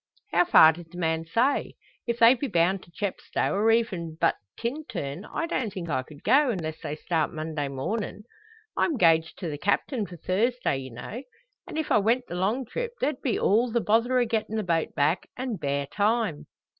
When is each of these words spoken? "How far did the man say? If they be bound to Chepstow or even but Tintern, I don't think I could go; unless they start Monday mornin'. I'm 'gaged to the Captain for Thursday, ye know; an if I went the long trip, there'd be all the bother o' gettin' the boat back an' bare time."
"How 0.31 0.45
far 0.45 0.73
did 0.73 0.91
the 0.91 0.97
man 0.97 1.25
say? 1.25 1.75
If 2.07 2.17
they 2.17 2.33
be 2.33 2.47
bound 2.47 2.81
to 2.81 2.91
Chepstow 2.91 3.53
or 3.53 3.69
even 3.69 4.17
but 4.19 4.33
Tintern, 4.57 5.25
I 5.31 5.45
don't 5.45 5.71
think 5.71 5.89
I 5.89 6.01
could 6.01 6.23
go; 6.23 6.49
unless 6.49 6.79
they 6.81 6.95
start 6.95 7.31
Monday 7.31 7.67
mornin'. 7.67 8.23
I'm 8.75 8.97
'gaged 8.97 9.37
to 9.37 9.47
the 9.47 9.59
Captain 9.59 10.07
for 10.07 10.17
Thursday, 10.17 10.79
ye 10.79 10.89
know; 10.89 11.21
an 11.67 11.77
if 11.77 11.91
I 11.91 11.99
went 11.99 12.25
the 12.25 12.33
long 12.33 12.65
trip, 12.65 12.93
there'd 12.99 13.21
be 13.21 13.37
all 13.37 13.71
the 13.71 13.79
bother 13.79 14.17
o' 14.17 14.25
gettin' 14.25 14.55
the 14.55 14.63
boat 14.63 14.95
back 14.95 15.29
an' 15.37 15.57
bare 15.57 15.85
time." 15.85 16.47